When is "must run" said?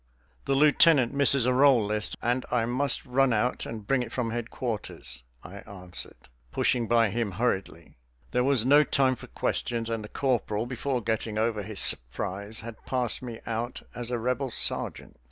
2.65-3.31